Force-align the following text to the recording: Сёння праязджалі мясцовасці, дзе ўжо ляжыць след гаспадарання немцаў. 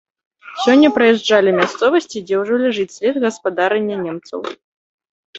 Сёння 0.61 0.89
праязджалі 0.95 1.51
мясцовасці, 1.59 2.21
дзе 2.29 2.39
ўжо 2.41 2.53
ляжыць 2.63 2.93
след 2.95 3.19
гаспадарання 3.25 3.95
немцаў. 4.07 4.39